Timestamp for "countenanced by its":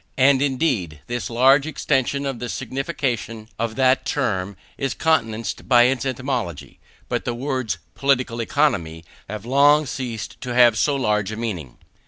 4.95-6.07